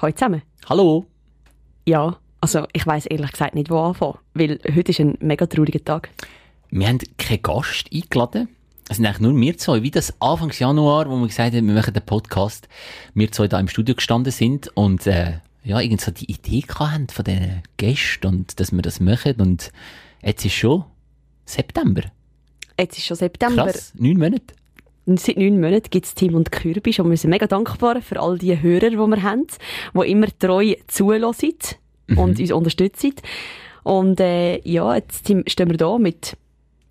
Hallo 0.00 0.12
zusammen. 0.14 0.42
Hallo. 0.66 1.06
Ja, 1.86 2.16
also 2.40 2.66
ich 2.72 2.86
weiß 2.86 3.04
ehrlich 3.06 3.32
gesagt 3.32 3.54
nicht, 3.54 3.68
wo 3.68 3.78
anfangen, 3.80 4.16
weil 4.32 4.58
heute 4.74 4.92
ist 4.92 5.00
ein 5.00 5.18
mega 5.20 5.44
trauriger 5.44 5.84
Tag. 5.84 6.08
Wir 6.70 6.88
haben 6.88 7.00
keinen 7.18 7.42
Gast 7.42 7.90
eingeladen. 7.92 8.48
Es 8.88 8.96
sind 8.96 9.04
eigentlich 9.04 9.20
nur 9.20 9.38
wir 9.38 9.58
zwei, 9.58 9.82
wie 9.82 9.90
das 9.90 10.14
Anfangs 10.18 10.58
Januar, 10.58 11.10
wo 11.10 11.16
wir 11.16 11.26
gesagt 11.26 11.54
haben, 11.54 11.66
wir 11.66 11.74
machen 11.74 11.92
den 11.92 12.04
Podcast, 12.04 12.66
wir 13.12 13.30
zwei 13.30 13.46
da 13.46 13.60
im 13.60 13.68
Studio 13.68 13.94
gestanden 13.94 14.32
sind 14.32 14.68
und 14.74 15.06
äh, 15.06 15.40
ja, 15.64 15.80
irgendwie 15.80 16.02
so 16.02 16.10
die 16.12 16.32
Idee 16.32 16.64
hatten 16.66 17.08
von 17.08 17.26
diesen 17.26 17.62
Gästen 17.76 18.26
und 18.26 18.58
dass 18.58 18.72
wir 18.72 18.80
das 18.80 19.00
machen 19.00 19.34
und 19.38 19.70
jetzt 20.22 20.46
ist 20.46 20.54
schon 20.54 20.84
September. 21.44 22.04
Jetzt 22.78 22.96
ist 22.96 23.04
schon 23.04 23.18
September. 23.18 23.66
Krass, 23.66 23.92
neun 23.96 24.16
Monate. 24.16 24.54
Seit 25.16 25.36
neun 25.36 25.60
Monaten 25.60 25.90
gibt 25.90 26.06
es 26.06 26.14
Team 26.14 26.34
und 26.34 26.50
Kürbisch 26.52 27.00
und 27.00 27.10
wir 27.10 27.16
sind 27.16 27.30
mega 27.30 27.46
dankbar 27.46 28.00
für 28.02 28.20
all 28.20 28.38
die 28.38 28.60
Hörer, 28.60 28.90
die 28.90 28.96
wir 28.96 29.22
haben, 29.22 29.46
die 29.94 30.10
immer 30.10 30.26
treu 30.38 30.74
zulassen 30.88 31.54
und 32.16 32.38
uns 32.40 32.52
unterstützen. 32.52 33.14
Und 33.82 34.20
äh, 34.20 34.60
ja, 34.68 34.94
jetzt 34.94 35.26
stehen 35.46 35.70
wir 35.70 35.76
da 35.76 35.96
mit 35.98 36.36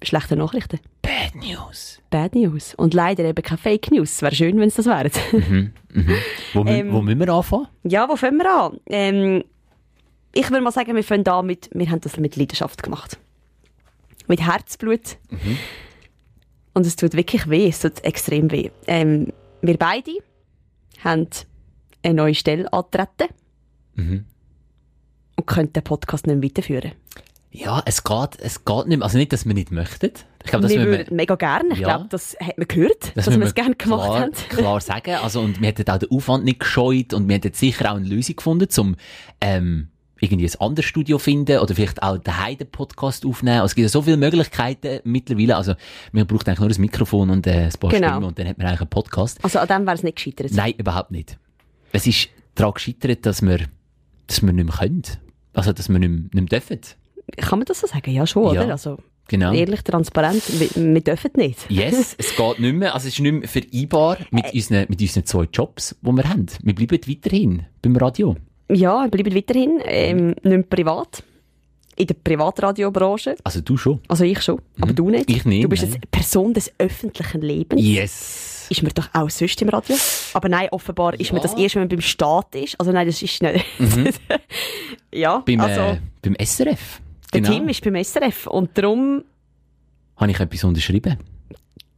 schlechten 0.02 0.39
Nachrichten. 0.39 0.80
Bad 1.02 1.35
News. 1.35 2.02
Bad 2.09 2.34
News. 2.35 2.73
Und 2.75 2.94
leider 2.94 3.23
eben 3.25 3.41
keine 3.44 3.58
Fake 3.58 3.91
News. 3.91 4.13
Es 4.13 4.22
wäre 4.22 4.33
schön, 4.36 4.59
wenn 4.59 4.70
es 4.70 4.75
das 4.75 4.86
wären. 4.86 5.11
Wo, 6.53 6.61
mü- 6.61 6.70
Ähm, 6.70 6.91
wo 6.94 7.02
müssen 7.02 7.20
wir 7.20 7.30
anfangen? 7.30 7.67
ja, 7.83 8.08
wo 8.08 8.16
fangen 8.16 8.38
wir 8.38 8.49
an? 8.52 8.80
Ähm, 8.88 9.44
ich 10.33 10.49
würde 10.49 10.61
mal 10.63 10.72
sagen, 10.72 10.95
wir 10.95 11.03
fangen 11.03 11.27
an 11.27 11.45
mit, 11.45 11.70
wir 11.73 11.89
haben 11.89 12.02
das 12.02 12.17
mit 12.17 12.36
Leidenschaft 12.36 12.81
gemacht. 12.83 13.17
Mit 14.27 14.41
Herzblut. 14.45 15.17
Und 16.79 16.85
es 16.85 16.95
tut 16.95 17.13
wirklich 17.13 17.49
weh, 17.49 17.67
es 17.67 17.81
tut 17.81 18.05
extrem 18.05 18.51
weh. 18.51 18.69
Ähm, 18.88 19.33
wir 19.61 19.75
beide 19.75 20.11
haben 21.03 21.27
eine 22.03 22.13
neue 22.13 22.33
Stelle 22.33 22.71
angetreten 22.71 23.27
und 23.97 25.45
können 25.45 25.73
den 25.73 25.83
Podcast 25.83 26.25
nicht 26.25 26.41
weiterführen. 26.41 26.93
Ja, 27.52 27.83
es 27.86 28.05
geht, 28.05 28.39
es 28.39 28.63
geht 28.63 28.88
nicht 28.88 28.97
mehr. 28.99 29.03
Also 29.03 29.17
nicht, 29.17 29.33
dass 29.33 29.45
wir 29.45 29.53
nicht 29.53 29.71
möchten. 29.71 30.11
Ich 30.45 30.52
glaube, 30.52 30.61
dass 30.63 30.71
wir 30.71 30.86
wir, 30.86 30.99
würden 30.99 31.17
mega 31.17 31.36
gerne, 31.36 31.73
ich 31.73 31.80
Ja. 31.80 31.97
glaube, 31.97 32.05
das 32.11 32.38
hat 32.39 32.58
man 32.58 32.69
gehört, 32.69 33.17
dass 33.17 33.25
müssen 33.25 33.41
wir 33.41 33.47
es 33.47 33.55
gerne 33.55 33.75
gemacht 33.75 34.05
klar, 34.05 34.19
haben. 34.21 34.31
klar 34.47 34.80
sagen. 34.80 35.16
Also, 35.16 35.41
und 35.41 35.59
wir 35.59 35.67
hätten 35.67 35.89
auch 35.91 35.97
den 35.97 36.11
Aufwand 36.11 36.45
nicht 36.45 36.61
gescheut 36.61 37.14
und 37.14 37.27
wir 37.27 37.36
hätten 37.36 37.52
sicher 37.52 37.91
auch 37.91 37.97
eine 37.97 38.08
Lösung 38.08 38.38
gefunden, 38.38 38.69
um 38.77 38.95
ähm, 39.41 39.89
irgendwie 40.22 40.45
ein 40.48 40.59
anderes 40.59 40.86
Studio 40.86 41.17
finden 41.17 41.59
oder 41.59 41.73
vielleicht 41.75 42.02
auch 42.03 42.17
den 42.17 42.38
Heiden-Podcast 42.38 43.25
aufnehmen. 43.25 43.58
Also, 43.62 43.66
es 43.72 43.75
gibt 43.75 43.84
ja 43.84 43.89
so 43.89 44.02
viele 44.02 44.17
Möglichkeiten 44.17 45.00
mittlerweile. 45.03 45.56
Also, 45.58 45.73
man 46.11 46.28
braucht 46.28 46.48
eigentlich 46.48 46.59
nur 46.59 46.70
ein 46.70 46.81
Mikrofon 46.81 47.30
und 47.30 47.48
äh, 47.48 47.52
ein 47.66 47.72
paar 47.80 47.89
Genau. 47.92 48.08
Stimmen 48.09 48.23
und 48.26 48.39
dann 48.39 48.48
hat 48.48 48.58
man 48.58 48.67
eigentlich 48.67 48.81
einen 48.81 48.89
Podcast. 48.89 49.39
Also 49.44 49.59
an 49.59 49.67
dem 49.67 49.86
wäre 49.86 49.95
es 49.95 50.03
nicht 50.03 50.16
gescheitert. 50.17 50.52
Nein, 50.53 50.73
überhaupt 50.78 51.11
nicht. 51.11 51.38
Es 51.92 52.06
ist 52.08 52.30
daran 52.56 52.73
gescheitert, 52.73 53.26
dass 53.26 53.42
wir, 53.42 53.59
dass 54.28 54.42
wir 54.42 54.52
nicht 54.53 54.66
mehr 54.66 54.76
können. 54.76 55.03
Also, 55.53 55.73
dass 55.73 55.89
wir 55.89 56.00
nicht 56.00 56.09
mehr, 56.09 56.20
nicht 56.20 56.33
mehr 56.33 56.45
dürfen. 56.59 56.80
Kann 57.38 57.59
man 57.59 57.66
das 57.66 57.80
so 57.81 57.88
sagen? 57.88 58.11
Ja, 58.11 58.26
schon, 58.28 58.44
Ja. 58.56 58.64
oder? 58.64 58.72
Also 58.72 58.98
Genau. 59.28 59.54
ehrlich, 59.54 59.83
transparent, 59.83 60.42
wir, 60.59 60.94
wir 60.95 61.02
dürfen 61.02 61.30
nicht. 61.36 61.70
Yes, 61.70 62.16
es 62.17 62.36
geht 62.36 62.59
nicht 62.59 62.73
mehr. 62.76 62.95
Also 62.95 63.08
es 63.08 63.14
ist 63.14 63.20
nicht 63.20 63.31
mehr 63.31 63.48
vereinbar 63.48 64.17
mit 64.31 64.52
unseren, 64.56 64.88
mit 64.89 65.00
unseren 65.00 65.23
zwei 65.26 65.44
Jobs, 65.54 65.95
die 66.02 66.11
wir 66.11 66.23
haben. 66.28 66.48
Wir 66.64 66.73
bleiben 66.73 67.00
weiterhin 67.08 67.66
beim 67.83 67.95
Radio. 67.98 68.36
Ja, 68.72 69.03
wir 69.03 69.09
bleiben 69.09 69.36
weiterhin 69.36 69.80
ähm, 69.84 70.36
nicht 70.44 70.70
privat. 70.70 71.23
In 71.95 72.08
der 72.08 72.14
Privatradiobranche. 72.16 73.36
Also 73.44 73.59
du 73.61 73.76
schon. 73.76 74.00
Also 74.08 74.23
ich 74.23 74.42
schon, 74.42 74.61
aber 74.80 74.94
du 74.94 75.09
nicht. 75.09 75.28
Mhm. 75.30 75.36
Ich 75.36 75.45
nicht, 75.45 75.64
Du 75.66 75.70
bist 75.70 75.84
eine 75.84 76.00
Person 76.09 76.53
des 76.53 76.72
öffentlichen 76.78 77.42
Lebens. 77.42 77.81
Yes. 77.84 78.67
Ist 78.70 78.84
mir 78.84 78.89
doch 78.92 79.09
auch 79.14 79.30
sonst 79.30 79.61
im 79.61 79.70
Radio. 79.70 79.98
Aber 80.34 80.48
nein, 80.48 80.70
offenbar 80.72 81.20
ist 81.20 81.34
mir 81.34 81.39
Ja. 81.39 81.44
das 81.44 81.56
erst, 81.56 81.76
wenn 81.76 81.81
man 81.81 81.89
beim 81.89 82.02
Staat 82.02 82.56
ist. 82.56 82.80
Also 82.80 82.92
nein, 82.94 83.06
das 83.08 83.22
ist 83.22 83.42
nicht. 83.42 83.66
ja, 85.14 85.39
Beim, 85.39 85.59
also 85.59 85.81
äh, 85.81 85.98
beim 86.22 86.36
SRF. 86.39 87.02
der 87.33 87.42
Genau. 87.42 87.54
Team 87.54 87.67
ist 87.70 87.83
beim 87.83 87.95
SRF 88.02 88.48
und 88.48 88.78
darum 88.78 89.23
Habe 90.16 90.31
ich 90.31 90.39
etwas 90.39 90.64
unterschrieben. 90.64 91.17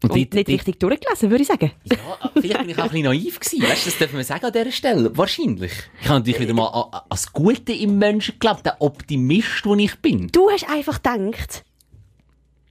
Und 0.03 0.09
dort- 0.09 0.17
nicht 0.17 0.35
dort- 0.35 0.47
richtig 0.47 0.79
durchgelesen, 0.79 1.29
würde 1.29 1.41
ich 1.44 1.47
sagen. 1.47 1.72
Ja, 1.84 1.97
vielleicht 2.39 2.59
bin 2.59 2.69
ich 2.69 2.78
auch 2.78 2.84
ein 2.84 2.89
bisschen 2.89 3.03
naiv 3.03 3.39
gewesen. 3.39 3.62
Weißt 3.63 3.85
du, 3.85 3.89
das 3.89 4.00
dürfen 4.00 4.17
wir 4.17 4.23
sagen 4.23 4.45
an 4.45 4.53
dieser 4.53 4.72
Stelle. 4.72 5.17
Wahrscheinlich. 5.17 5.72
Ich 6.01 6.07
habe 6.09 6.19
natürlich 6.19 6.39
wieder 6.39 6.53
mal 6.53 6.67
an, 6.67 7.01
das 7.09 7.31
Gute 7.34 7.73
im 7.73 7.97
Menschen 7.97 8.34
geglaubt, 8.34 8.66
der 8.66 8.81
Optimist, 8.81 9.63
den 9.66 9.79
ich 9.79 9.95
bin. 10.00 10.28
Du 10.31 10.50
hast 10.50 10.67
einfach 10.69 11.01
gedacht, 11.01 11.63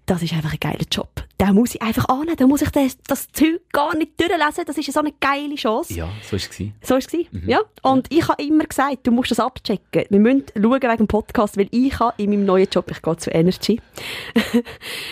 das 0.07 0.23
ist 0.23 0.33
einfach 0.33 0.53
ein 0.53 0.59
geiler 0.59 0.85
Job. 0.91 1.09
Da 1.39 1.53
muss 1.53 1.75
ich 1.77 1.81
einfach 1.83 2.09
annehmen, 2.09 2.37
da 2.37 2.47
muss 2.49 2.63
ich 2.63 2.71
das, 2.71 2.99
das 3.07 3.29
Zeug 3.31 3.61
gar 3.73 3.97
nicht 3.97 4.19
durchlesen, 4.21 4.65
das 4.67 4.77
ist 4.77 4.93
so 4.93 4.99
eine 4.99 5.13
geile 5.21 5.55
Chance. 5.55 5.95
Ja, 5.95 6.09
so 6.23 6.33
war 6.33 6.39
es. 6.39 6.49
So 6.83 6.95
war 6.95 6.99
es. 6.99 7.13
Mhm. 7.31 7.49
Ja. 7.49 7.61
Und 7.83 8.13
ich 8.13 8.27
habe 8.29 8.43
immer 8.43 8.65
gesagt, 8.65 9.07
du 9.07 9.13
musst 9.13 9.31
das 9.31 9.39
abchecken. 9.39 10.05
Wir 10.11 10.19
müssen 10.19 10.45
schauen 10.55 10.83
wegen 10.83 10.97
dem 10.97 11.07
Podcast, 11.07 11.57
weil 11.57 11.69
ich 11.71 11.97
habe 12.01 12.21
in 12.21 12.31
meinem 12.31 12.45
neuen 12.45 12.69
Job, 12.71 12.91
ich 12.91 13.01
gehe 13.01 13.17
zu 13.17 13.31
Energy, 13.31 13.81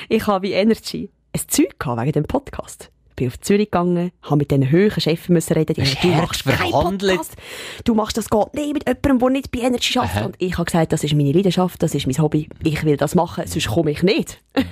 ich 0.09 0.27
habe 0.27 0.49
wie 0.49 0.53
Energy 0.53 1.11
ein 1.35 1.41
Zeug 1.49 1.79
gehabt 1.79 2.01
wegen 2.01 2.13
dem 2.13 2.25
Podcast. 2.25 2.91
Bin 3.17 3.27
auf 3.29 3.41
Zürich 3.41 3.67
gegangen, 3.67 4.13
habe 4.23 4.37
mit 4.37 4.51
diesen 4.53 4.71
höheren 4.71 5.01
Chefs 5.01 5.29
müssen 5.29 5.53
reden. 5.55 5.75
Die 5.75 5.83
haben, 5.83 5.99
du 6.03 6.09
machst 6.23 6.43
verhandelt. 6.43 7.11
Podcast. 7.17 7.37
Du 7.85 7.95
machst 7.97 8.17
das 8.17 8.31
geht 8.31 8.55
nicht 8.55 8.73
mit 8.75 8.87
jemandem, 8.87 9.19
der 9.19 9.31
nicht 9.31 9.51
bei 9.51 9.59
Energy 9.59 9.99
arbeitet. 9.99 10.25
Und 10.25 10.37
ich 10.39 10.53
habe 10.57 10.67
gesagt, 10.67 10.93
das 10.93 11.03
ist 11.03 11.15
meine 11.15 11.33
Leidenschaft, 11.33 11.83
das 11.83 11.97
ist 11.97 12.07
mein 12.07 12.17
Hobby. 12.19 12.49
Ich 12.63 12.85
will 12.85 12.97
das 12.97 13.17
machen, 13.17 13.45
sonst 13.47 13.67
komme 13.69 13.91
ich 13.91 14.05
nicht. 14.05 14.41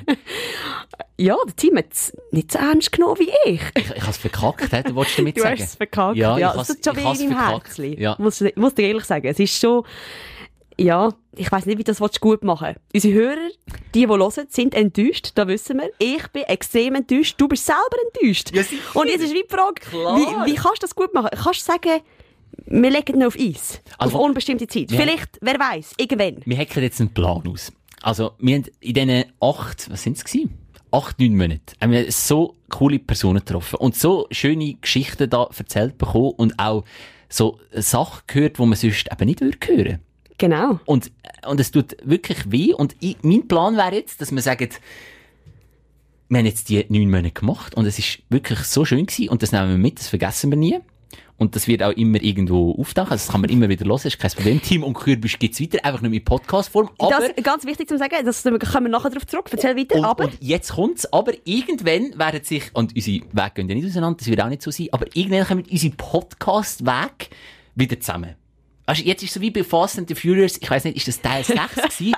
ja, 1.18 1.36
der 1.46 1.56
Team 1.56 1.76
hat 1.76 1.86
es 1.92 2.16
nicht 2.30 2.52
so 2.52 2.58
ernst 2.60 2.92
genommen 2.92 3.18
wie 3.18 3.30
ich. 3.50 3.60
Ich, 3.76 3.90
ich 3.90 4.00
habe 4.00 4.10
es 4.10 4.16
verkackt, 4.16 4.70
he? 4.72 4.82
du 4.84 4.94
wolltest 4.94 5.18
damit 5.18 5.36
Du 5.36 5.40
sagen. 5.42 5.58
hast 5.58 5.64
es 5.68 5.74
verkackt. 5.74 6.16
Ja, 6.16 6.38
Ja, 6.38 6.52
ich 6.52 6.58
has- 6.58 6.68
tut 6.68 6.84
schon 6.84 6.98
ich 6.98 7.18
weh 7.20 7.24
im. 7.24 7.36
Herzen. 7.38 8.00
Ja. 8.00 8.14
Muss, 8.18 8.44
muss 8.54 8.74
dir 8.74 8.86
ehrlich 8.88 9.04
sagen. 9.04 9.26
Es 9.26 9.40
ist 9.40 9.58
schon, 9.58 9.82
ja, 10.78 11.14
ich 11.34 11.50
weiss 11.50 11.66
nicht, 11.66 11.78
wie 11.78 11.84
das 11.84 12.00
willst 12.00 12.20
gut 12.20 12.44
machen 12.44 12.74
Unsere 12.94 13.14
Hörer, 13.14 13.48
die, 13.94 14.00
die 14.00 14.06
hören, 14.06 14.46
sind 14.48 14.74
enttäuscht, 14.74 15.32
das 15.34 15.46
wissen 15.48 15.78
wir. 15.78 15.90
Ich 15.98 16.26
bin 16.28 16.42
extrem 16.44 16.94
enttäuscht, 16.94 17.34
du 17.38 17.48
bist 17.48 17.66
selber 17.66 17.96
enttäuscht. 18.06 18.54
Ja. 18.54 18.62
Und 18.94 19.08
jetzt 19.08 19.22
ist 19.22 19.32
die 19.32 19.44
Frage, 19.48 19.80
Klar. 19.80 20.16
wie, 20.16 20.52
wie 20.52 20.54
kannst 20.54 20.82
du 20.82 20.86
das 20.86 20.94
gut 20.94 21.14
machen? 21.14 21.30
Kannst 21.32 21.60
du 21.60 21.72
sagen, 21.72 22.00
wir 22.66 22.90
legen 22.90 23.16
ihn 23.16 23.24
auf 23.24 23.36
Eis? 23.38 23.80
Also- 23.98 24.16
auf 24.18 24.24
unbestimmte 24.24 24.66
Zeit? 24.66 24.90
Vielleicht, 24.90 25.38
wer 25.40 25.58
weiß, 25.58 25.94
irgendwann. 25.98 26.42
Wir 26.44 26.58
hacken 26.58 26.82
jetzt 26.82 27.00
einen 27.00 27.12
Plan 27.12 27.42
aus. 27.46 27.72
Also, 28.02 28.32
wir 28.38 28.56
haben 28.56 28.64
in 28.80 28.94
diesen 28.94 29.24
acht, 29.40 29.90
was 29.90 30.02
sind 30.02 30.16
es 30.16 30.24
gewesen? 30.24 30.58
Acht, 30.90 31.18
neun 31.18 31.36
Monaten 31.36 31.62
haben 31.80 31.90
wir 31.90 32.10
so 32.12 32.54
coole 32.68 32.98
Personen 32.98 33.40
getroffen 33.40 33.76
und 33.76 33.96
so 33.96 34.26
schöne 34.30 34.74
Geschichten 34.74 35.28
da 35.28 35.48
erzählt 35.56 35.98
bekommen 35.98 36.32
und 36.36 36.58
auch 36.58 36.84
so 37.28 37.58
Sachen 37.72 38.22
gehört, 38.26 38.58
die 38.58 38.62
man 38.62 38.76
sonst 38.76 39.08
eben 39.10 39.26
nicht 39.26 39.40
würde 39.40 39.58
hören. 39.66 39.98
Genau. 40.38 40.80
Und, 40.84 41.10
und 41.46 41.60
es 41.60 41.70
tut 41.70 41.96
wirklich 42.02 42.50
weh 42.50 42.74
und 42.74 42.94
ich, 43.00 43.16
mein 43.22 43.48
Plan 43.48 43.76
wäre 43.76 43.94
jetzt, 43.94 44.20
dass 44.20 44.32
wir 44.32 44.42
sagen, 44.42 44.68
wir 46.28 46.38
haben 46.38 46.46
jetzt 46.46 46.68
die 46.68 46.84
neun 46.88 47.10
Monate 47.10 47.30
gemacht 47.30 47.74
und 47.74 47.86
es 47.86 47.98
ist 47.98 48.18
wirklich 48.28 48.60
so 48.60 48.84
schön 48.84 49.06
gewesen 49.06 49.28
und 49.30 49.42
das 49.42 49.52
nehmen 49.52 49.70
wir 49.70 49.78
mit, 49.78 49.98
das 49.98 50.08
vergessen 50.08 50.50
wir 50.50 50.58
nie. 50.58 50.78
Und 51.38 51.54
das 51.54 51.68
wird 51.68 51.82
auch 51.82 51.90
immer 51.90 52.22
irgendwo 52.22 52.74
auftauchen, 52.80 53.12
also 53.12 53.26
das 53.26 53.30
kann 53.30 53.42
man 53.42 53.50
immer 53.50 53.68
wieder 53.68 53.84
hören, 53.84 54.00
ist 54.06 54.18
kein 54.18 54.30
Problem. 54.30 54.62
Team 54.62 54.82
und 54.82 54.94
Kürbisch 54.94 55.38
gibt's 55.38 55.60
weiter, 55.60 55.84
einfach 55.84 56.00
nur 56.00 56.10
in 56.10 56.24
Podcast-Form. 56.24 56.88
Aber, 56.96 57.28
das 57.28 57.44
ganz 57.44 57.66
wichtig 57.66 57.88
zu 57.88 57.98
sagen, 57.98 58.14
das 58.24 58.42
kommen 58.42 58.86
wir 58.86 58.88
nachher 58.88 59.10
darauf 59.10 59.26
zurück. 59.26 59.48
Erzähl 59.50 59.76
weiter, 59.76 59.96
und, 59.96 60.04
aber... 60.06 60.24
und 60.24 60.38
jetzt 60.40 60.72
kommt's, 60.72 61.12
aber 61.12 61.32
irgendwann 61.44 62.18
werden 62.18 62.42
sich, 62.42 62.70
und 62.72 62.96
unsere 62.96 63.18
Wege 63.32 63.50
gehen 63.54 63.68
ja 63.68 63.74
nicht 63.74 63.86
auseinander, 63.86 64.16
das 64.16 64.28
wird 64.28 64.40
auch 64.40 64.48
nicht 64.48 64.62
so 64.62 64.70
sein, 64.70 64.88
aber 64.92 65.04
irgendwann 65.12 65.46
kommen 65.46 65.64
unsere 65.70 65.94
Podcast-Wege 65.94 67.28
wieder 67.74 68.00
zusammen. 68.00 68.36
Weißt, 68.86 69.04
jetzt 69.04 69.22
ist 69.22 69.34
so 69.34 69.40
wie 69.40 69.50
bei 69.50 69.64
Fast 69.64 69.98
and 69.98 70.08
the 70.08 70.14
Furious, 70.14 70.58
ich 70.60 70.70
weiß 70.70 70.84
nicht, 70.84 70.96
ist 70.96 71.08
das 71.08 71.20
Teil 71.20 71.44
6 71.44 71.58
gewesen, 71.74 72.14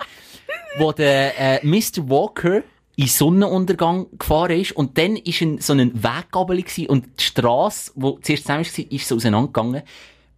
wo 0.79 0.93
der 0.93 1.62
äh, 1.62 1.67
Mr. 1.67 2.09
Walker 2.09 2.62
in 2.97 3.06
Sonnenuntergang 3.06 4.06
gefahren 4.19 4.61
ist 4.61 4.73
und 4.73 4.99
dann 4.99 5.17
ist 5.17 5.41
ein, 5.41 5.59
so 5.59 5.73
ein 5.73 6.03
Weggabel 6.03 6.65
und 6.89 7.07
die 7.21 7.25
Straße, 7.25 7.93
wo 7.95 8.19
zuerst 8.21 8.43
zusammen 8.43 8.65
war, 8.65 8.93
ist 8.93 9.09
so 9.09 9.17
auseinandergegangen. 9.17 9.83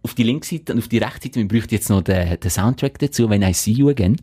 Auf 0.03 0.13
die 0.15 0.23
linke 0.23 0.47
Seite 0.47 0.73
und 0.73 0.79
auf 0.79 0.87
die 0.87 0.97
rechte 0.97 1.27
Seite. 1.27 1.39
Wir 1.39 1.47
bräuchten 1.47 1.73
jetzt 1.73 1.89
noch 1.89 2.01
den, 2.01 2.39
den 2.39 2.49
Soundtrack 2.49 2.97
dazu, 2.99 3.29
wenn 3.29 3.41
I 3.43 3.53
see 3.53 3.71
you 3.71 3.89
again. 3.89 4.17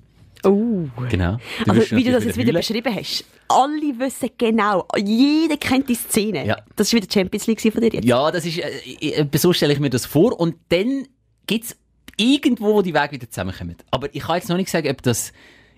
Oh. 0.44 0.85
Genau. 1.09 1.38
Also, 1.67 1.81
wirst 1.81 1.97
wie 1.97 2.05
du 2.05 2.12
das 2.12 2.25
jetzt 2.25 2.37
wieder 2.37 2.49
heulen. 2.49 2.61
beschrieben 2.61 2.94
hast. 2.94 3.25
Alle 3.49 3.99
wissen 3.99 4.31
genau, 4.37 4.87
jeder 4.97 5.56
kennt 5.56 5.88
die 5.88 5.94
Szene. 5.94 6.47
Ja. 6.47 6.56
Das 6.77 6.93
war 6.93 7.00
wieder 7.00 7.12
Champions 7.12 7.47
League 7.47 7.61
von 7.61 7.81
dir 7.81 7.93
jetzt. 7.93 8.05
Ja, 8.05 8.31
das 8.31 8.44
ist, 8.44 8.59
äh, 8.59 9.23
äh, 9.23 9.38
so 9.38 9.53
stelle 9.53 9.73
ich 9.73 9.81
mir 9.81 9.91
das 9.91 10.06
vor. 10.06 10.38
Und 10.38 10.56
dann 10.69 11.06
gibt's 11.47 11.77
irgendwo, 12.19 12.75
wo 12.75 12.82
die 12.82 12.93
Wege 12.94 13.12
wieder 13.12 13.31
zusammenkommen. 13.31 13.76
Aber 13.91 14.15
ich 14.15 14.23
kann 14.23 14.37
jetzt 14.37 14.49
noch 14.49 14.56
nicht 14.56 14.69
sagen, 14.70 14.88
ob 14.91 15.00
das 15.03 15.32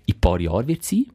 in 0.07 0.15
ein 0.15 0.21
paar 0.21 0.41
Jahren 0.41 0.67
wird 0.67 0.83
sein. 0.85 1.07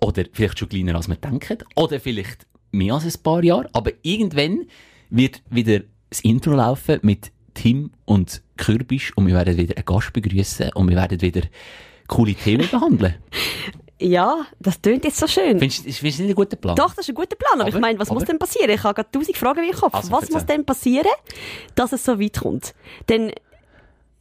Oder 0.00 0.24
vielleicht 0.32 0.58
schon 0.58 0.68
kleiner, 0.68 0.96
als 0.96 1.06
man 1.06 1.20
denkt. 1.20 1.64
Oder 1.76 2.00
vielleicht 2.00 2.46
mehr 2.72 2.94
als 2.94 3.04
ein 3.04 3.22
paar 3.22 3.44
Jahre. 3.44 3.68
Aber 3.72 3.92
irgendwann 4.02 4.66
wird 5.10 5.42
wieder 5.50 5.80
das 6.10 6.20
Intro 6.20 6.52
laufen 6.54 6.98
mit 7.02 7.30
Tim 7.54 7.90
und 8.06 8.42
Kürbisch 8.56 9.16
und 9.16 9.26
wir 9.26 9.34
werden 9.34 9.56
wieder 9.56 9.76
einen 9.76 9.84
Gast 9.84 10.12
begrüßen 10.12 10.70
und 10.72 10.88
wir 10.88 10.96
werden 10.96 11.20
wieder 11.20 11.42
coole 12.08 12.34
Themen 12.34 12.68
behandeln. 12.70 13.14
Ja, 14.04 14.46
das 14.58 14.80
tönt 14.80 15.04
jetzt 15.04 15.18
so 15.18 15.28
schön. 15.28 15.60
Findest 15.60 15.86
du 15.86 16.04
nicht 16.04 16.18
ein 16.20 16.34
guter 16.34 16.56
Plan? 16.56 16.74
Doch, 16.74 16.88
das 16.92 17.04
ist 17.04 17.10
ein 17.10 17.14
guter 17.14 17.36
Plan. 17.36 17.60
Aber, 17.60 17.68
ich 17.68 17.74
Aber- 17.76 17.80
meine, 17.80 18.00
was 18.00 18.08
muss 18.08 18.22
aber- 18.22 18.32
denn 18.32 18.38
passieren? 18.40 18.70
Ich 18.70 18.82
habe 18.82 18.94
gerade 18.94 19.08
tausend 19.12 19.36
Fragen 19.36 19.60
meinem 19.60 19.72
Kopf. 19.76 19.94
Also, 19.94 20.10
was 20.10 20.28
muss 20.28 20.44
denn 20.44 20.64
passieren, 20.66 21.06
dass 21.76 21.92
es 21.92 22.04
so 22.04 22.18
weit 22.18 22.40
kommt? 22.40 22.74
Denn 23.08 23.30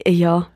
Ja, 0.08 0.48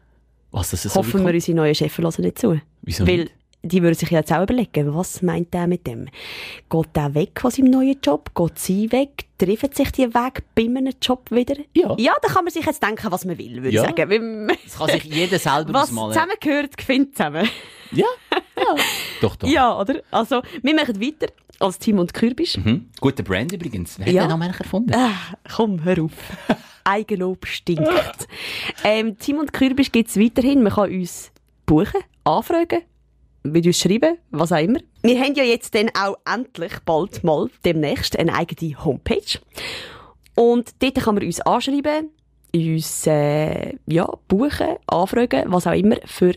Was 0.52 0.72
das 0.72 0.84
so 0.84 0.96
hoffen 0.96 1.14
wir, 1.14 1.22
kommt. 1.24 1.34
unsere 1.36 1.56
neuen 1.56 1.76
Chefs 1.76 1.98
hören 1.98 2.14
nicht 2.20 2.40
zu. 2.40 2.60
Wieso 2.82 3.06
Weil 3.08 3.18
nicht? 3.18 3.34
die 3.64 3.82
würden 3.82 3.96
sich 3.96 4.10
jetzt 4.12 4.32
auch 4.32 4.44
überlegen, 4.44 4.94
was 4.94 5.22
meint 5.22 5.54
der 5.54 5.66
mit 5.68 5.86
dem? 5.88 6.08
Geht 6.70 6.96
der 6.96 7.14
weg 7.16 7.40
von 7.42 7.50
seinem 7.52 7.72
neuen 7.72 7.98
Job? 8.04 8.32
Geht 8.36 8.60
sie 8.60 8.92
weg? 8.92 9.26
Treffen 9.38 9.72
sich 9.74 9.92
die 9.92 10.14
weg 10.14 10.44
bei 10.56 10.64
einem 10.64 10.94
Job 11.02 11.30
wieder? 11.32 11.56
Ja. 11.76 11.96
Ja, 11.98 12.14
da 12.22 12.28
kann 12.30 12.44
man 12.46 12.54
sich 12.54 12.66
jetzt 12.66 12.82
denken, 12.84 13.12
was 13.12 13.26
man 13.26 13.38
will, 13.38 13.56
würde 13.64 13.72
Ja. 13.72 13.84
ich 13.84 13.90
sagen. 13.96 14.48
Das 14.64 14.78
kann 14.78 14.90
sich 14.90 15.04
jeder 15.06 15.40
selber 15.40 15.74
Was 15.74 15.90
ausmalen. 15.90 16.14
zusammengehört, 16.14 16.78
gewinnt 16.78 17.16
zusammen. 17.18 17.48
Ja, 17.92 18.06
ja. 18.58 18.76
Doch, 19.22 19.36
doch. 19.36 19.48
Ja, 19.48 19.80
oder? 19.80 20.02
Also, 20.12 20.42
wir 20.62 20.76
machen 20.76 21.00
weiter 21.02 21.28
als 21.60 21.80
Team 21.80 22.00
und 22.00 22.14
Kürbisch. 22.14 22.58
Mhm. 22.58 22.90
Guter 23.00 23.24
Brand 23.24 23.52
übrigens. 23.52 23.98
Wer 23.98 24.06
hat 24.08 24.14
Ja. 24.14 24.24
den 24.26 24.30
Namen 24.30 24.54
erfunden? 24.54 24.94
Ah, 24.94 25.12
komm, 25.56 25.84
hör 25.84 26.04
auf. 26.04 26.12
Eigenlob 26.86 27.46
stinkt. 27.46 27.90
ähm, 28.84 29.18
Team 29.18 29.40
und 29.40 29.52
Kürbisch 29.52 29.92
gibt 29.92 30.10
es 30.10 30.20
weiterhin. 30.20 30.64
Man 30.64 30.72
kann 30.74 30.92
uns 30.92 31.32
buchen, 31.66 32.02
anfragen, 32.24 32.84
mit 33.44 33.66
uns 33.66 33.80
schreiben, 33.80 34.18
was 34.32 34.52
auch 34.52 34.60
immer. 34.62 34.80
Wir 35.04 35.20
haben 35.20 35.36
ja 35.36 35.44
jetzt 35.44 35.76
dann 35.76 35.90
auch 35.90 36.18
endlich 36.26 36.74
bald 36.86 37.24
mal 37.24 37.50
demnächst 37.66 38.18
eine 38.18 38.34
eigene 38.34 38.84
Homepage. 38.84 39.40
Und 40.36 40.74
dort 40.80 40.96
kann 40.96 41.16
man 41.16 41.24
uns 41.24 41.42
anschreiben, 41.42 42.10
uns 42.54 43.08
äh, 43.08 43.74
ja, 43.88 44.08
buchen, 44.28 44.78
anfragen, 44.88 45.44
was 45.48 45.68
auch 45.68 45.74
immer, 45.74 45.98
für 46.06 46.34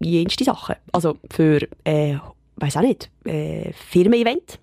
jenste 0.00 0.44
Sachen. 0.44 0.76
Also 0.92 1.16
für, 1.30 1.66
äh, 1.84 2.16
weiß 2.56 2.76
auch 2.76 2.82
nicht, 2.82 3.10
äh, 3.24 3.72
Firmen-Event, 3.72 4.58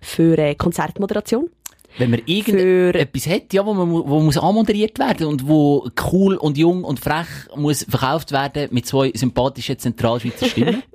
für 0.00 0.38
äh, 0.38 0.54
Konzertmoderation. 0.54 1.50
Wenn 1.98 2.10
man 2.10 2.22
irgendetwas 2.26 3.26
hat, 3.26 3.52
ja, 3.52 3.64
wo, 3.64 3.72
man, 3.72 3.90
wo 3.90 4.20
muss 4.20 4.36
anmoderiert 4.36 4.98
werden 4.98 5.26
und 5.26 5.46
wo 5.46 5.88
cool 6.12 6.36
und 6.36 6.58
jung 6.58 6.84
und 6.84 6.98
frech 6.98 7.26
muss 7.56 7.84
verkauft 7.88 8.32
werden 8.32 8.68
mit 8.72 8.86
zwei 8.86 9.12
sympathischen 9.14 9.78
Zentralschweizer 9.78 10.46
Stimmen. 10.46 10.82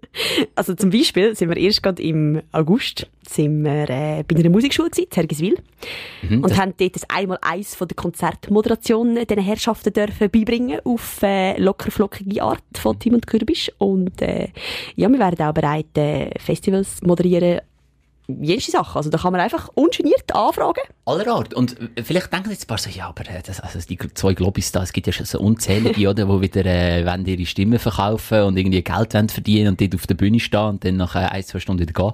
Also 0.56 0.74
zum 0.74 0.90
Beispiel 0.90 1.36
sind 1.36 1.50
wir 1.50 1.58
erst 1.58 1.84
gerade 1.84 2.02
im 2.02 2.42
August 2.52 3.08
sind 3.28 3.64
wir, 3.64 3.90
äh, 3.90 4.24
bei 4.28 4.36
einer 4.36 4.50
Musikschule 4.50 4.90
gewesen, 4.90 5.08
in 5.10 5.16
Hergiswil. 5.16 5.58
und 6.30 6.58
haben 6.58 6.74
dort 6.78 6.96
das 6.96 7.10
einmal 7.10 7.38
eins 7.42 7.76
von 7.76 7.88
der 7.88 7.96
Konzertmoderation 7.96 9.16
den 9.16 9.40
Herrschaften 9.40 9.94
dürfen 9.94 10.30
beibringen 10.30 10.80
auf 10.84 11.22
äh, 11.22 11.60
lockerflockige 11.60 12.42
Art 12.42 12.64
von 12.76 12.98
Tim 12.98 13.14
und 13.14 13.28
Kürbisch. 13.28 13.72
Und 13.78 14.22
äh, 14.22 14.48
ja, 14.96 15.10
wir 15.10 15.20
werden 15.20 15.46
auch 15.46 15.54
bereit, 15.54 15.96
äh, 15.98 16.32
Festivals 16.40 17.02
moderieren, 17.04 17.62
jenste 18.42 18.72
Sachen. 18.72 18.98
Also 18.98 19.10
da 19.10 19.18
kann 19.18 19.32
man 19.32 19.42
einfach 19.42 19.70
ungeniert 19.74 20.34
anfragen. 20.34 20.82
Aller 21.06 21.28
Art. 21.28 21.54
Und 21.54 21.78
äh, 21.96 22.04
vielleicht 22.04 22.32
denken 22.32 22.52
jetzt 22.52 22.66
ein 22.66 22.68
paar 22.68 22.78
so, 22.78 22.90
ja, 22.90 23.08
aber 23.08 23.28
äh, 23.30 23.42
das, 23.46 23.60
also 23.60 23.80
die 23.80 23.98
zwei 24.14 24.34
Globis 24.34 24.72
da, 24.72 24.84
es 24.84 24.94
gibt 24.94 25.08
ja 25.08 25.14
schon 25.14 25.26
so 25.26 25.40
unzählige, 25.40 26.10
oder, 26.10 26.26
die 26.26 26.42
wieder 26.42 26.66
äh, 26.66 27.06
wollen 27.06 27.26
ihre 27.26 27.46
Stimmen 27.46 27.80
verkaufen 27.80 28.44
und 28.44 28.58
irgendwie 28.58 28.82
Geld 28.82 29.14
wollen 29.14 29.30
verdienen 29.30 29.70
und 29.70 29.82
dort 29.82 29.96
auf 29.96 30.08
der 30.08 30.16
Bühne 30.16 30.40
stehen 30.40 30.60
und 30.60 30.86
dann 30.86 30.98
nach 30.98 31.16
äh, 31.16 31.20
ein, 31.20 31.44
zwei 31.44 31.60
Stunden 31.60 31.82
wieder 31.82 31.94
gehen. 31.94 32.14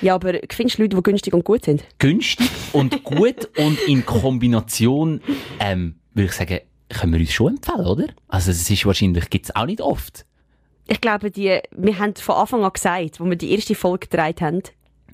Ja, 0.00 0.14
aber 0.14 0.34
findest 0.50 0.78
du 0.78 0.82
Leute, 0.82 0.96
die 0.96 1.02
günstig 1.02 1.34
und 1.34 1.44
gut 1.44 1.64
sind? 1.64 1.84
günstig 1.98 2.50
und 2.72 3.04
gut 3.04 3.48
und 3.58 3.78
in 3.86 4.04
Kombination, 4.04 5.20
ähm, 5.60 5.96
würde 6.14 6.26
ich 6.26 6.32
sagen, 6.32 6.58
können 6.88 7.12
wir 7.12 7.20
uns 7.20 7.32
schon 7.32 7.56
empfehlen, 7.56 7.86
oder? 7.86 8.06
Also 8.28 8.50
es 8.50 8.68
ist 8.68 8.86
wahrscheinlich, 8.86 9.30
gibt's 9.30 9.54
auch 9.54 9.66
nicht 9.66 9.80
oft. 9.80 10.26
Ich 10.88 11.00
glaube, 11.00 11.30
die, 11.30 11.60
wir 11.70 11.98
haben 11.98 12.14
von 12.16 12.34
Anfang 12.34 12.64
an 12.64 12.72
gesagt, 12.72 13.20
wo 13.20 13.24
wir 13.24 13.36
die 13.36 13.52
erste 13.52 13.74
Folge 13.74 14.08
gedreht 14.08 14.40
haben, 14.40 14.62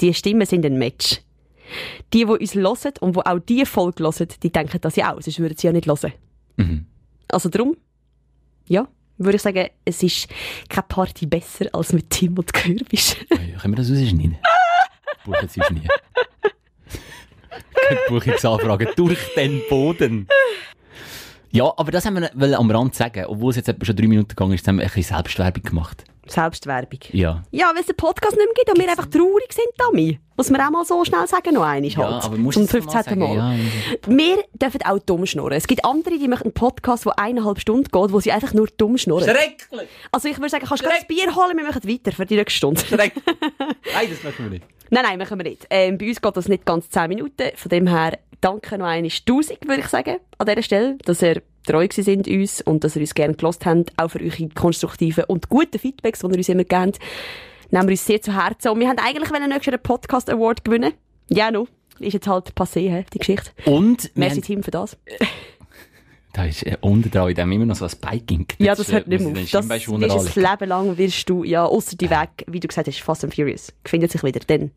die 0.01 0.15
Stimmen 0.15 0.47
sind 0.47 0.65
ein 0.65 0.79
Match. 0.79 1.21
Die, 2.15 2.21
die 2.21 2.25
uns 2.25 2.55
hören 2.55 2.95
und 3.01 3.17
die 3.17 3.27
auch 3.27 3.39
diese 3.41 3.67
Folge 3.67 4.05
hören, 4.05 4.29
die 4.43 4.51
denken 4.51 4.81
das 4.81 4.97
ja 4.97 5.15
auch, 5.15 5.21
sonst 5.21 5.39
würden 5.39 5.57
sie 5.57 5.67
ja 5.67 5.73
nicht 5.73 5.87
hören. 5.87 6.13
Mhm. 6.57 6.87
Also 7.31 7.51
darum, 7.51 7.77
ja, 8.67 8.89
würde 9.19 9.37
ich 9.37 9.43
sagen, 9.43 9.69
es 9.85 10.03
ist 10.03 10.29
keine 10.69 10.87
Party 10.89 11.27
besser 11.27 11.67
als 11.73 11.93
mit 11.93 12.09
Tim 12.11 12.39
und 12.39 12.53
Kürbisch. 12.53 13.17
Ja, 13.31 13.63
können 13.63 13.75
wir 13.75 13.83
das 13.83 13.91
rausschneiden? 13.91 14.39
Buchen 15.25 15.49
Sie 15.49 15.61
nie. 15.71 15.89
Buchungsanfragen 18.09 18.89
durch 18.97 19.19
den 19.35 19.61
Boden. 19.69 20.29
Ja, 21.51 21.73
aber 21.77 21.91
das 21.91 22.05
haben 22.05 22.21
wir 22.35 22.59
am 22.59 22.71
Rand 22.71 22.95
sagen. 22.95 23.25
Obwohl 23.27 23.51
es 23.51 23.57
jetzt 23.57 23.69
etwa 23.69 23.85
schon 23.85 23.97
drei 23.97 24.07
Minuten 24.07 24.29
gegangen 24.29 24.53
ist, 24.53 24.67
haben 24.69 24.77
wir 24.77 24.85
ein 24.85 24.91
bisschen 24.91 25.17
Selbstwerbung 25.17 25.63
gemacht. 25.63 26.05
Selbstwerbung. 26.29 27.01
Ja. 27.13 27.43
Ja, 27.51 27.71
weil 27.75 27.81
es 27.81 27.87
den 27.87 27.97
Podcast 27.97 28.37
nicht 28.37 28.47
mehr 28.47 28.55
gibt 28.55 28.71
und 28.71 28.79
wir 28.79 28.89
einfach 28.91 29.07
traurig 29.07 29.53
sind, 29.53 29.67
Dami. 29.77 30.19
Muss 30.37 30.51
man 30.51 30.61
auch 30.61 30.71
mal 30.71 30.85
so 30.85 31.05
schnell 31.05 31.27
sagen, 31.27 31.55
noch 31.55 31.63
einmal 31.65 31.91
Ja, 31.91 31.99
halt. 32.15 32.25
aber 32.25 32.37
musst 32.37 32.55
Zum 32.59 32.67
du 32.69 32.79
es 32.79 32.85
mal 32.85 32.93
15. 33.03 33.19
Mal. 33.19 33.35
sagen? 33.37 33.71
Ja, 34.07 34.09
Wir 34.17 34.45
dürfen 34.55 34.83
auch 34.85 34.99
dumm 35.01 35.27
schnurren. 35.27 35.55
Es 35.55 35.67
gibt 35.67 35.85
andere, 35.85 36.17
die 36.19 36.29
machen 36.29 36.45
einen 36.45 36.53
Podcast, 36.55 37.07
der 37.07 37.19
eineinhalb 37.19 37.59
Stunden 37.61 37.85
geht, 37.91 38.13
wo 38.13 38.21
sie 38.21 38.31
einfach 38.33 38.55
nur 38.55 38.69
dumm 38.77 38.97
schnurren. 38.99 39.25
Schrecklich! 39.29 39.89
Also 40.13 40.29
ich 40.29 40.37
würde 40.39 40.49
sagen, 40.51 40.65
kannst 40.67 40.83
du 40.85 40.87
gerade 40.89 41.01
das 41.01 41.09
Bier 41.09 41.35
holen, 41.35 41.57
wir 41.57 41.65
machen 41.65 41.83
weiter 41.85 42.13
für 42.13 42.25
die 42.27 42.37
nächste 42.37 42.57
Stunde. 42.57 42.81
Schrecklich! 42.81 43.25
Nein, 43.95 44.09
das 44.11 44.23
machen 44.23 44.45
wir 44.45 44.51
nicht. 44.51 44.65
nein, 44.91 45.05
nein, 45.05 45.19
machen 45.19 45.39
wir 45.39 45.45
nicht. 45.45 45.67
Ähm, 45.71 45.99
bei 45.99 46.09
uns 46.09 46.21
geht 46.23 46.37
das 46.37 46.49
nicht 46.49 46.65
ganz 46.65 46.89
10 46.89 47.09
Minuten. 47.09 47.51
Von 47.57 47.69
dem 47.69 47.87
her, 47.89 48.19
danke 48.41 48.79
noch 48.79 48.87
einmal 48.87 49.11
1000, 49.11 49.69
würde 49.69 49.81
ich 49.81 49.89
sagen, 49.89 50.17
an 50.39 50.47
dieser 50.47 50.63
Stelle, 50.63 50.99
dass 51.05 51.23
ihr 51.23 51.43
treu 51.65 51.87
sind 51.91 52.27
uns 52.29 52.61
und 52.63 52.85
dass 52.85 52.97
ihr 52.97 53.03
uns 53.03 53.15
gerne 53.15 53.35
gelost 53.35 53.67
habt, 53.67 53.93
auch 53.97 54.09
für 54.09 54.21
eure 54.21 54.49
konstruktiven 54.55 55.25
und 55.25 55.49
guten 55.49 55.79
Feedbacks, 55.79 56.21
die 56.21 56.27
ihr 56.27 56.37
uns 56.37 56.49
immer 56.49 56.65
gebt. 56.65 56.99
Nehmen 57.71 57.89
wir 57.89 57.93
uns 57.93 58.07
sehr 58.07 58.23
zu 58.23 58.35
Herzen. 58.35 58.71
Und 58.71 58.81
wir 58.81 58.89
haben 58.89 58.99
eigentlich 58.99 59.31
nächstes 59.31 59.67
Jahr 59.67 59.75
einen 59.75 59.83
Podcast 59.83 60.31
Award 60.31 60.65
gewinnen. 60.65 60.93
Ja, 61.29 61.51
no. 61.51 61.69
Ist 61.99 62.15
jetzt 62.15 62.29
halt 62.29 62.53
passé, 62.55 62.89
he, 62.89 63.05
die 63.13 63.19
Geschichte. 63.19 63.51
Und 63.67 64.11
Merci, 64.15 64.41
Team, 64.41 64.63
für 64.63 64.71
das. 64.71 64.97
Da 66.35 66.45
ist 66.45 66.63
äh, 66.65 66.77
unten 66.83 67.11
dran 67.11 67.31
in 67.31 67.35
dem 67.35 67.51
immer 67.51 67.67
noch 67.67 67.75
so 67.75 67.87
ein 67.87 67.91
Biking. 68.01 68.47
Ja, 68.59 68.75
das 68.75 68.93
hört 68.93 69.09
nicht 69.09 69.25
mehr 69.25 69.43
auf. 69.43 69.51
Das 69.51 69.67
Das 69.67 70.25
wirst 70.25 70.37
ein 70.37 70.43
Leben 70.45 70.69
lang 70.69 70.97
wirst 70.97 71.29
du, 71.29 71.43
ja, 71.43 71.65
außer 71.65 71.97
die 71.97 72.11
Weg, 72.11 72.45
wie 72.47 72.61
du 72.61 72.69
gesagt 72.69 72.87
hast, 72.87 73.01
Fast 73.01 73.25
and 73.25 73.35
Furious. 73.35 73.73
Findet 73.85 74.13
sich 74.13 74.23
wieder, 74.23 74.39
dann. 74.47 74.71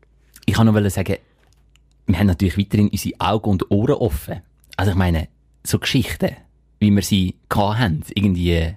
Ich 0.46 0.54
kann 0.54 0.74
wollen 0.74 0.90
sagen, 0.90 1.18
wir 2.06 2.18
haben 2.18 2.26
natürlich 2.26 2.58
weiterhin 2.58 2.88
unsere 2.88 3.20
Augen 3.20 3.50
und 3.50 3.70
Ohren 3.70 3.94
offen. 3.94 4.42
Also 4.76 4.92
ich 4.92 4.98
meine, 4.98 5.28
so 5.64 5.78
Geschichten, 5.78 6.36
wie 6.80 6.90
wir 6.90 7.02
sie 7.02 7.36
haben, 7.54 8.02
irgendwie, 8.14 8.74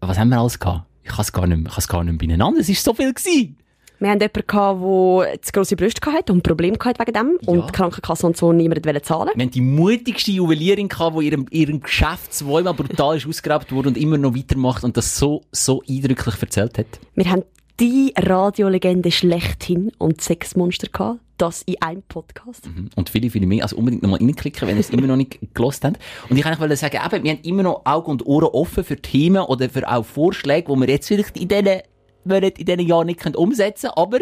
was 0.00 0.18
haben 0.18 0.30
wir 0.30 0.38
alles 0.38 0.58
gehabt? 0.58 0.86
Ich 1.04 1.10
kann 1.10 1.22
es 1.22 1.32
gar 1.32 1.46
nicht 1.46 1.58
mehr, 1.58 1.66
ich 1.66 1.72
kann 1.72 1.78
es 1.78 1.88
gar 1.88 2.04
nicht 2.04 2.12
mehr 2.12 2.28
beieinander. 2.28 2.60
Es 2.60 2.68
ist 2.68 2.84
so 2.84 2.94
viel 2.94 3.12
gewesen. 3.12 3.56
Wir 4.02 4.10
hatten 4.10 4.20
jemanden, 4.20 5.30
der 5.30 5.42
zu 5.42 5.52
grosse 5.52 5.76
Brüste 5.76 6.12
hatte 6.12 6.32
und 6.32 6.42
Probleme 6.42 6.76
hatte 6.84 6.98
wegen 6.98 7.12
dem. 7.12 7.38
Und 7.46 7.68
die 7.68 7.72
Krankenkasse 7.72 8.26
und 8.26 8.36
so 8.36 8.52
niemand 8.52 8.84
wollte 8.84 9.02
zahlen. 9.02 9.30
Wir 9.32 9.44
haben 9.44 9.52
die 9.52 9.60
mutigste 9.60 10.32
Juwelierin 10.32 10.88
gehabt, 10.88 11.16
die 11.20 11.26
ihrem, 11.26 11.46
ihrem 11.50 11.80
Geschäft 11.80 12.34
zweimal 12.34 12.74
brutal 12.74 13.16
ist 13.16 13.26
ausgeraubt 13.28 13.70
wurde 13.70 13.90
und 13.90 13.96
immer 13.96 14.18
noch 14.18 14.34
weitermacht 14.34 14.82
und 14.82 14.96
das 14.96 15.16
so, 15.16 15.42
so 15.52 15.84
eindrücklich 15.88 16.34
erzählt 16.40 16.78
hat. 16.78 16.86
Wir 17.14 17.30
haben 17.30 17.44
die 17.78 18.12
Radiolegende 18.16 19.12
schlechthin 19.12 19.92
und 19.98 20.20
Sexmonster 20.20 20.88
gehabt. 20.88 21.20
Das 21.42 21.62
in 21.62 21.82
einem 21.82 22.04
Podcast. 22.04 22.68
Mhm. 22.68 22.90
Und 22.94 23.10
viele, 23.10 23.28
viele 23.28 23.48
mehr. 23.48 23.64
Also 23.64 23.76
unbedingt 23.76 24.04
nochmal 24.04 24.20
reinklicken, 24.20 24.68
wenn 24.68 24.76
ihr 24.76 24.80
es 24.80 24.90
immer 24.90 25.08
noch 25.08 25.16
nicht 25.16 25.40
gelost 25.54 25.84
habt. 25.84 25.98
Und 26.28 26.36
ich 26.36 26.44
kann 26.44 26.54
eigentlich 26.54 26.78
sagen, 26.78 27.00
eben, 27.04 27.24
wir 27.24 27.32
haben 27.32 27.40
immer 27.42 27.64
noch 27.64 27.82
Augen 27.84 28.12
und 28.12 28.24
Ohren 28.26 28.44
offen 28.44 28.84
für 28.84 28.96
Themen 28.96 29.42
oder 29.42 29.68
für 29.68 29.90
auch 29.90 30.04
Vorschläge, 30.04 30.72
die 30.72 30.80
wir 30.80 30.88
jetzt 30.88 31.08
vielleicht 31.08 31.36
in 31.36 31.48
diesen, 31.48 31.80
wir 32.24 32.42
in 32.44 32.64
diesen 32.64 32.86
Jahren 32.86 33.08
nicht 33.08 33.18
können 33.18 33.34
umsetzen 33.34 33.90
können, 33.90 33.96
aber 33.96 34.18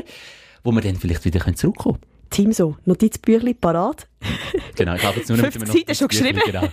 wo 0.65 0.73
wir 0.73 0.81
dann 0.81 0.97
vielleicht 0.97 1.27
wieder 1.27 1.41
können 1.41 1.57
zurückkommen 1.57 1.99
Team 2.31 2.53
so, 2.53 2.77
Notizbüchli 2.87 3.53
parat. 3.53 4.09
Genau, 4.77 4.95
ich 4.95 5.05
habe 5.05 5.19
jetzt 5.19 5.29
nur 5.29 5.37
noch 5.37 5.45
50 5.51 5.69
Seiten 5.69 5.95
schon 5.95 6.09
geschrieben. 6.09 6.41
Genau. 6.47 6.69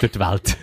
Durch 0.00 0.12
die 0.12 0.18
Welt. 0.18 0.58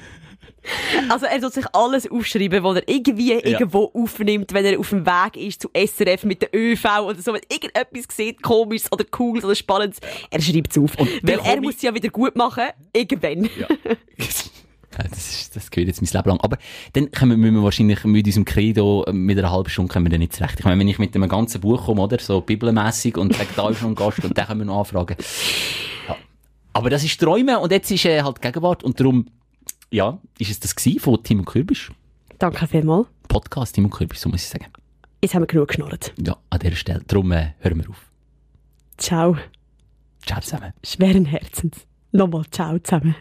Also 1.09 1.25
er 1.25 1.39
soll 1.39 1.51
sich 1.51 1.65
alles 1.73 2.09
aufschreiben, 2.09 2.63
was 2.63 2.77
er 2.77 2.87
irgendwie 2.87 3.33
irgendwo 3.33 3.91
aufnimmt, 3.93 4.53
wenn 4.53 4.65
er 4.65 4.79
auf 4.79 4.89
dem 4.89 5.05
Weg 5.05 5.37
ist 5.37 5.61
zu 5.61 5.69
SRF 5.73 6.23
mit 6.23 6.41
der 6.41 6.49
ÖV 6.53 6.85
oder 7.01 7.21
so. 7.21 7.33
Wenn 7.33 7.41
irgendetwas 7.49 8.15
sieht, 8.15 8.41
komisches 8.41 8.91
oder 8.91 9.05
cooles 9.05 9.43
oder 9.43 9.55
spannendes, 9.55 9.99
er 10.29 10.41
schreibt 10.41 10.71
es 10.71 10.77
auf. 10.77 10.97
Und 10.97 11.09
Weil 11.23 11.39
er 11.43 11.61
muss 11.61 11.75
es 11.75 11.81
ja 11.81 11.93
wieder 11.93 12.09
gut 12.09 12.35
machen, 12.35 12.65
irgendwann. 12.93 13.49
Ja. 13.59 13.67
Ja, 14.97 15.03
Das, 15.09 15.19
ist, 15.19 15.55
das 15.55 15.69
gehört 15.69 15.87
jetzt 15.87 16.01
mein 16.01 16.09
Leben 16.11 16.29
lang. 16.29 16.41
Aber 16.41 16.57
dann 16.93 17.11
können 17.11 17.41
wir, 17.43 17.51
wir 17.51 17.63
wahrscheinlich 17.63 18.03
mit 18.03 18.25
unserem 18.25 18.45
Credo 18.45 19.03
äh, 19.05 19.13
mit 19.13 19.37
einer 19.37 19.51
halben 19.51 19.69
Stunde 19.69 19.91
kommen 19.93 20.05
wir 20.05 20.09
dann 20.09 20.19
nicht 20.19 20.33
zurecht. 20.33 20.59
Ich 20.59 20.65
meine, 20.65 20.79
wenn 20.79 20.87
ich 20.87 20.97
mit 20.97 21.15
einem 21.15 21.29
ganzen 21.29 21.61
Buch 21.61 21.85
komme, 21.85 22.01
oder? 22.01 22.19
So 22.19 22.41
bibelmässig 22.41 23.17
und 23.17 23.35
sage, 23.35 23.49
da 23.55 23.69
ist 23.69 23.81
noch 23.81 23.89
ein 23.89 23.95
Gast 23.95 24.23
und 24.23 24.37
dann 24.37 24.47
können 24.47 24.61
wir 24.61 24.65
noch 24.65 24.79
anfragen. 24.79 25.15
Ja. 26.07 26.15
Aber 26.73 26.89
das 26.89 27.03
ist 27.03 27.19
Träume 27.19 27.59
und 27.59 27.71
jetzt 27.71 27.91
ist 27.91 28.05
äh, 28.05 28.21
halt 28.23 28.41
Gegenwart 28.41 28.83
und 28.83 28.99
darum, 28.99 29.27
ja, 29.91 30.19
ist 30.37 30.51
es 30.51 30.59
das 30.59 30.75
gewesen 30.75 30.99
von 30.99 31.23
Tim 31.23 31.39
und 31.39 31.45
Kürbis. 31.45 31.91
Danke 32.39 32.67
vielmals. 32.67 33.07
Podcast 33.27 33.75
Tim 33.75 33.85
und 33.85 33.91
Kürbis, 33.91 34.21
so 34.21 34.29
muss 34.29 34.43
ich 34.43 34.49
sagen. 34.49 34.65
Jetzt 35.21 35.33
haben 35.33 35.41
wir 35.41 35.47
genug 35.47 35.69
geschnurrt. 35.69 36.13
Ja, 36.17 36.37
an 36.49 36.59
dieser 36.59 36.75
Stelle. 36.75 37.01
Darum 37.07 37.31
äh, 37.31 37.53
hören 37.59 37.79
wir 37.79 37.89
auf. 37.89 38.05
Ciao. 38.97 39.37
Ciao 40.25 40.41
zusammen. 40.41 40.73
Schweren 40.83 41.25
Herzens. 41.25 41.87
Nochmal 42.11 42.45
ciao 42.51 42.77
zusammen. 42.79 43.15